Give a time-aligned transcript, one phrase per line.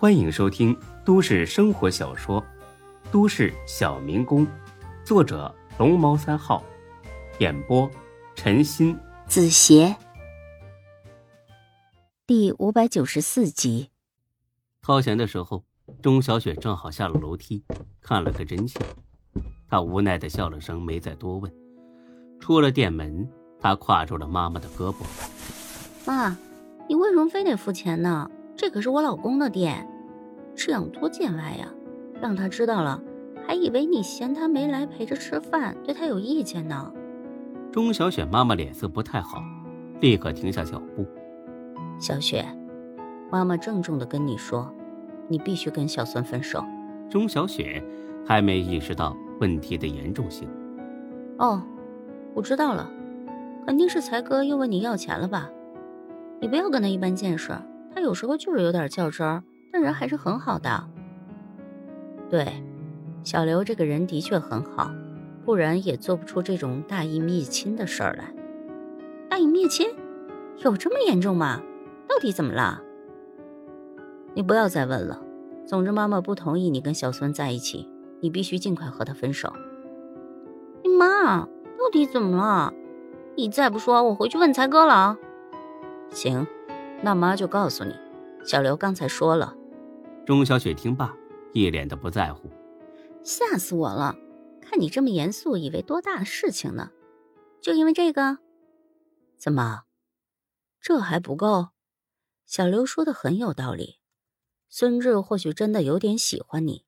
[0.00, 0.74] 欢迎收听
[1.04, 2.40] 都市生活小说
[3.12, 4.46] 《都市小民工》，
[5.04, 6.64] 作者龙猫三号，
[7.38, 7.86] 演播
[8.34, 9.94] 陈鑫、子邪，
[12.26, 13.90] 第五百九十四集。
[14.80, 15.62] 掏钱的时候，
[16.00, 17.62] 钟小雪正好下了楼梯，
[18.00, 18.82] 看了个真相。
[19.68, 21.52] 她无奈的笑了声，没再多问。
[22.40, 23.28] 出了店门，
[23.60, 25.04] 她挎住了妈妈的胳膊
[26.08, 26.38] ：“妈。”
[26.88, 28.28] 你为什么非得付钱呢？
[28.60, 29.88] 这可是我老公的店，
[30.54, 31.66] 这样多见外呀！
[32.20, 33.02] 让他知道了，
[33.46, 36.92] 还以为你嫌他没来陪着吃饭，对他有意见呢。
[37.72, 39.42] 钟小雪妈妈脸色不太好，
[40.02, 41.06] 立刻停下脚步。
[41.98, 42.44] 小雪，
[43.32, 44.70] 妈妈郑重的跟你说，
[45.26, 46.62] 你必须跟小孙分手。
[47.08, 47.82] 钟小雪
[48.26, 50.46] 还没意识到问题的严重性。
[51.38, 51.62] 哦，
[52.34, 52.90] 我知道了，
[53.64, 55.48] 肯定是才哥又问你要钱了吧？
[56.38, 57.54] 你不要跟他一般见识，
[57.94, 60.88] 他有时候就是有点较真儿，但人还是很好的。
[62.28, 62.62] 对，
[63.22, 64.90] 小刘这个人的确很好，
[65.44, 68.32] 不然也做不出这种大义灭亲的事儿来。
[69.28, 69.88] 大义灭亲，
[70.58, 71.60] 有这么严重吗？
[72.08, 72.82] 到底怎么了？
[74.34, 75.20] 你不要再问了。
[75.66, 77.88] 总之，妈妈不同意你跟小孙在一起，
[78.20, 79.52] 你必须尽快和他分手。
[80.82, 82.72] 你妈，到底怎么了？
[83.36, 85.18] 你再不说，我回去问才哥了啊！
[86.10, 86.46] 行，
[87.02, 87.94] 那妈就告诉你，
[88.44, 89.56] 小刘刚才说了。
[90.26, 91.14] 钟小雪听罢，
[91.52, 92.50] 一脸的不在乎。
[93.24, 94.14] 吓死我了！
[94.60, 96.90] 看你这么严肃，以为多大的事情呢？
[97.60, 98.38] 就因为这个？
[99.38, 99.82] 怎么？
[100.80, 101.68] 这还不够？
[102.46, 103.98] 小刘说的很有道理。
[104.68, 106.84] 孙志或许真的有点喜欢你，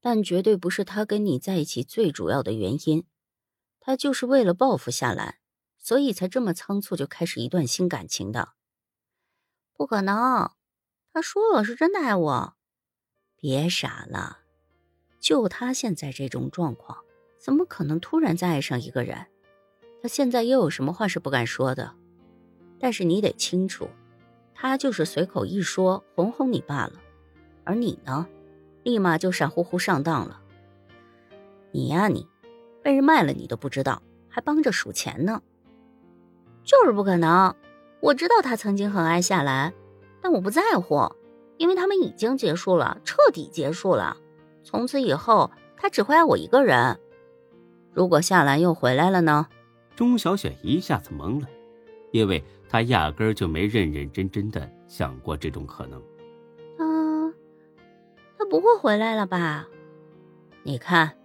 [0.00, 3.04] 但绝对不是他跟你在一起最主要的原因。
[3.80, 5.36] 他就是为了报复夏兰。
[5.80, 8.50] 所以才这么仓促就开始一段新感情的，
[9.78, 10.50] 不可能。
[11.12, 12.54] 他说了是真的爱我，
[13.36, 14.40] 别傻了。
[15.20, 16.98] 就他现在这种状况，
[17.38, 19.26] 怎么可能突然再爱上一个人？
[20.02, 21.94] 他现在又有什么话是不敢说的？
[22.80, 23.88] 但是你得清楚，
[24.52, 26.94] 他就是随口一说哄哄你罢了。
[27.62, 28.26] 而你呢，
[28.82, 30.40] 立马就傻乎乎上当了。
[31.70, 32.26] 你呀，你
[32.82, 35.40] 被人卖了你都不知道，还帮着数钱呢。
[36.64, 37.54] 就是不可能，
[38.00, 39.72] 我知道他曾经很爱夏兰，
[40.22, 41.10] 但我不在乎，
[41.56, 44.16] 因为他们已经结束了，彻底结束了。
[44.62, 46.98] 从此以后，他只会爱我一个人。
[47.92, 49.48] 如果夏兰又回来了呢？
[49.96, 51.48] 钟小雪一下子懵了，
[52.12, 56.00] 因为她压根儿就没认认真真的想过这种可能。
[56.78, 57.34] 啊，
[58.38, 59.66] 他不会回来了吧？
[60.62, 61.16] 你看，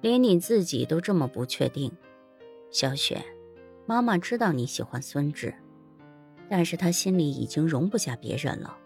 [0.00, 1.92] 连你自己都这么不确定，
[2.70, 3.24] 小雪。
[3.86, 5.54] 妈妈知道你喜欢孙志，
[6.48, 8.76] 但是他心里已经容不下别人了。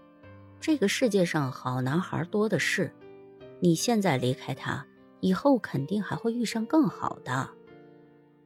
[0.60, 2.92] 这个世界上好男孩多的是，
[3.60, 4.86] 你现在离开他，
[5.20, 7.48] 以后肯定还会遇上更好的。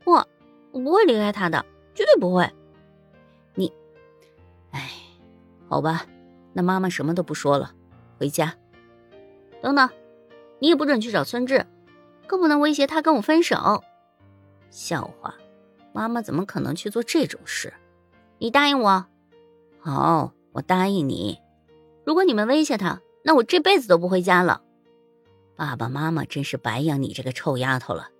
[0.04, 0.26] 我，
[0.70, 1.64] 我不会离开他的，
[1.94, 2.48] 绝对不会。
[3.54, 3.72] 你，
[4.70, 4.90] 哎，
[5.68, 6.06] 好吧，
[6.52, 7.74] 那妈妈什么都不说了，
[8.18, 8.54] 回家。
[9.60, 9.88] 等等，
[10.58, 11.66] 你也不准去找孙志，
[12.26, 13.82] 更不能威胁他跟我分手。
[14.70, 15.34] 笑话。
[15.94, 17.70] 妈妈怎么可能去做这种事？
[18.42, 19.06] 你答应我，
[19.78, 21.38] 好，我答应你。
[22.04, 24.64] 如果你们威胁他，那我这辈子都不回家了。
[25.54, 28.10] 爸爸妈妈真是白养你这个臭丫头了。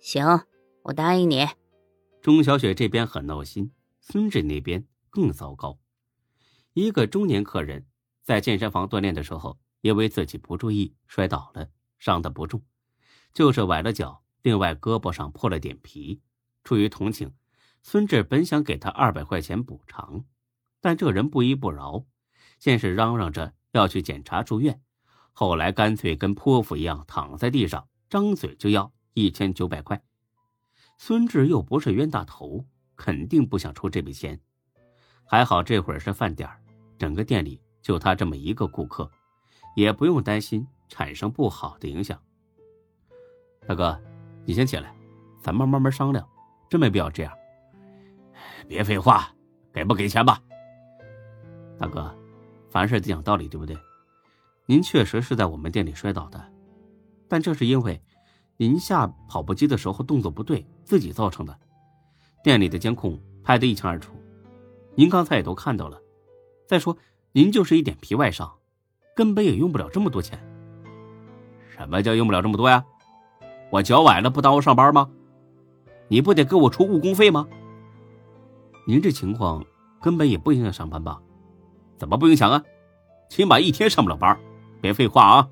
[0.00, 0.46] 行，
[0.80, 1.46] 我答应你。
[2.22, 3.70] 钟小雪这边很闹心，
[4.00, 5.78] 孙志那边更糟糕。
[6.72, 7.84] 一个中年客人
[8.22, 12.62] 在健身房锻炼的时候，因为自己不注意摔倒了，伤的不重，
[13.34, 16.22] 就是崴了脚，另外胳膊上破了点皮。
[16.64, 17.30] 出于同情，
[17.88, 20.24] 孙志本想给他二百块钱补偿，
[20.80, 22.04] 但这人不依不饶，
[22.58, 24.80] 先是嚷嚷着要去检查住院，
[25.32, 30.02] 后来干脆跟泼妇一样躺在地上，张嘴就要一千九百块。
[30.98, 34.40] 孙志又不是冤大头，肯定不想出这笔钱。
[35.24, 36.50] 还好这会儿是饭点
[36.98, 39.08] 整个店里就他这么一个顾客，
[39.76, 42.20] 也不用担心产生不好的影响。
[43.64, 43.96] 大哥，
[44.44, 44.92] 你先起来，
[45.40, 46.28] 咱们慢慢商量。
[46.68, 47.32] 真没必要这样，
[48.68, 49.28] 别废话，
[49.72, 50.40] 给不给钱吧？
[51.78, 52.12] 大哥，
[52.68, 53.76] 凡事得讲道理，对不对？
[54.66, 56.52] 您确实是在我们店里摔倒的，
[57.28, 58.02] 但这是因为
[58.56, 61.56] 您下跑步机的时候动作不对，自己造成的。
[62.42, 64.12] 店里的监控拍得一清二楚，
[64.94, 66.00] 您刚才也都看到了。
[66.66, 66.96] 再说，
[67.32, 68.52] 您就是一点皮外伤，
[69.14, 70.38] 根本也用不了这么多钱。
[71.68, 72.84] 什么叫用不了这么多呀？
[73.70, 75.10] 我脚崴了，不耽误上班吗？
[76.08, 77.46] 你不得给我出误工费吗？
[78.88, 79.64] 您这情况
[80.00, 81.20] 根本也不影响上班吧？
[81.98, 82.62] 怎么不影响啊？
[83.28, 84.38] 起码一天上不了班。
[84.80, 85.48] 别废话啊！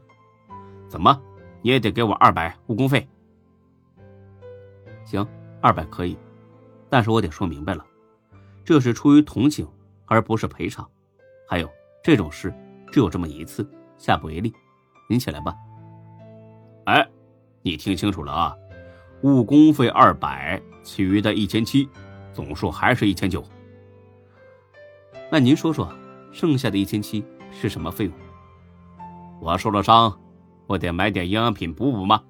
[0.89, 1.21] 怎么，
[1.61, 3.09] 你也得给我二百误工费？
[5.05, 5.27] 行，
[5.61, 6.17] 二百可以，
[6.89, 7.85] 但是我得说明白了，
[8.65, 9.67] 这是出于同情，
[10.07, 10.89] 而不是赔偿。
[11.49, 11.69] 还有
[12.05, 12.55] 这种事
[12.93, 14.55] 只有这么一次，下不为例。
[15.09, 15.57] 您起来吧。
[16.85, 17.05] 哎，
[17.63, 18.55] 你听清楚了啊！
[19.23, 21.89] 误工费二百，其余的一千七，
[22.35, 23.43] 总数还是一千九。
[25.31, 25.91] 那您说说，
[26.33, 28.15] 剩下的一千七是什么费用？
[29.41, 30.21] 我受了伤，
[30.67, 32.23] 我得买点营养品补补吗？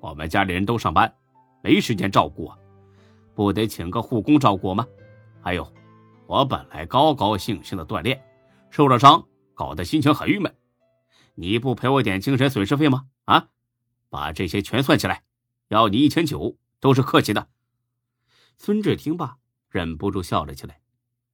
[0.00, 1.12] 我们家里人都上班，
[1.62, 2.58] 没时间照顾我，
[3.34, 4.86] 不得请个护工照顾吗？
[5.40, 5.72] 还有，
[6.26, 8.22] 我本来高高兴兴的锻炼，
[8.70, 9.24] 受了伤，
[9.54, 10.52] 搞得心情很郁闷。
[11.34, 13.04] 你不赔我点精神损失费吗？
[13.24, 13.46] 啊，
[14.10, 15.22] 把这些全算起来。
[15.68, 17.48] 要你一千九都是客气的。
[18.64, 19.38] 孙志听罢，
[19.70, 20.80] 忍不住笑了起来。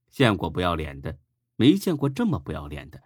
[0.09, 1.19] 见过不要脸的，
[1.57, 3.03] 没见过这么不要脸的。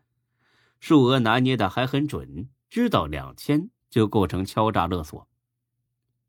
[0.79, 5.27] 数额拿捏的还很准，知道两千就构成敲诈勒索。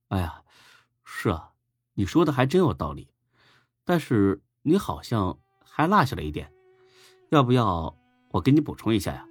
[0.07, 0.41] 哎呀，
[1.03, 1.51] 是啊，
[1.93, 3.11] 你说的还真有道理。
[3.83, 6.51] 但是你好像还落下了一点，
[7.29, 7.95] 要不要
[8.31, 9.23] 我给你补充一下呀？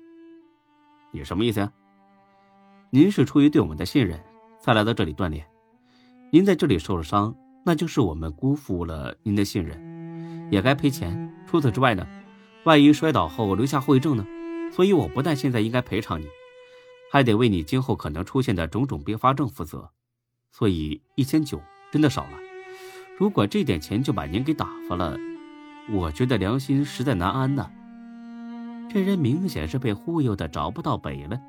[1.10, 1.72] 你什么意思呀？
[2.90, 4.24] 您是出于对我们的信任
[4.60, 5.44] 才来到这里锻炼。
[6.30, 11.32] 您在这里受了伤，那就是我们辜负了您的信任，也该赔钱。
[11.46, 12.06] 除此之外呢，
[12.64, 14.26] 万一摔倒后留下后遗症呢？
[14.72, 16.26] 所以我不但现在应该赔偿你，
[17.10, 19.90] 还得为你今后可能出现的种种并发症负责。
[20.50, 21.60] 所以一千九
[21.90, 22.38] 真的少了。
[23.18, 25.16] 如果这点钱就把您给打发了，
[25.90, 27.70] 我觉得良心实在难安呐。
[28.90, 31.40] 这人明显是被忽悠的找不到北了。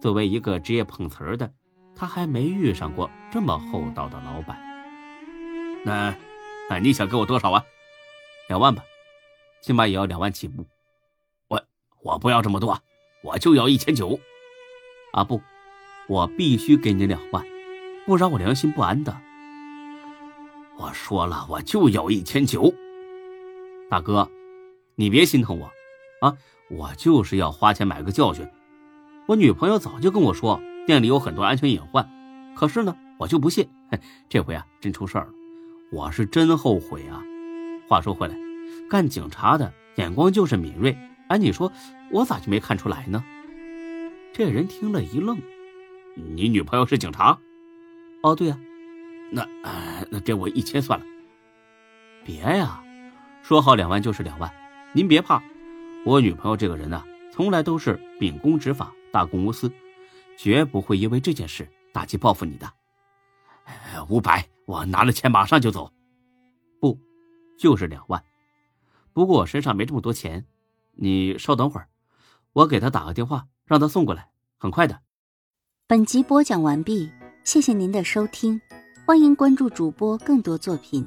[0.00, 1.52] 作为一个职业碰瓷儿的。
[1.94, 4.71] 他还没遇上过这么厚道的老板。
[5.84, 6.14] 那，
[6.70, 7.64] 那你想给我多少啊？
[8.48, 8.84] 两万吧，
[9.62, 10.64] 起码也要两万起步。
[11.48, 11.62] 我
[12.02, 12.78] 我不要这么多，
[13.22, 14.18] 我就要一千九。
[15.12, 15.40] 啊不，
[16.08, 17.44] 我必须给你两万，
[18.06, 19.16] 不然我良心不安的。
[20.78, 22.72] 我说了，我就要一千九。
[23.90, 24.30] 大哥，
[24.94, 25.70] 你别心疼我，
[26.26, 26.36] 啊，
[26.70, 28.48] 我就是要花钱买个教训。
[29.28, 30.60] 我女朋友早就跟我说。
[30.84, 32.10] 店里有很多安全隐患，
[32.56, 33.70] 可是呢，我就不信。
[34.28, 35.32] 这回啊，真出事儿了，
[35.92, 37.22] 我是真后悔啊。
[37.86, 38.34] 话说回来，
[38.88, 40.96] 干警察的眼光就是敏锐，
[41.28, 41.70] 哎，你说
[42.10, 43.22] 我咋就没看出来呢？
[44.32, 45.38] 这人听了一愣
[46.16, 47.38] ：“你女朋友是警察
[48.24, 48.58] ？”“哦，对呀。
[49.30, 49.46] ”“那……
[50.10, 51.04] 那给我一千算了。
[52.24, 52.82] ”“别呀，
[53.42, 54.50] 说好两万就是两万，
[54.94, 55.42] 您别怕。
[56.06, 59.70] 我女朋友这个人呢，从来都是秉公执法，大公无私。”
[60.38, 62.72] 绝不会因为这件事打击报复你的。
[64.08, 65.92] 五百，我拿了钱马上就走。
[66.80, 66.98] 不，
[67.58, 68.22] 就是两万。
[69.12, 70.44] 不过我身上没这么多钱，
[70.94, 71.88] 你稍等会儿，
[72.52, 75.00] 我给他打个电话，让他送过来，很快的。
[75.86, 77.10] 本集播讲完毕，
[77.44, 78.60] 谢谢您的收听，
[79.06, 81.06] 欢迎关注主播更多作品。